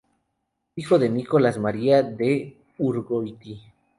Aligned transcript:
Hijo 0.77 0.97
de 0.97 1.09
Nicolás 1.09 1.59
María 1.59 2.01
de 2.01 2.57
Urgoiti. 2.79 3.61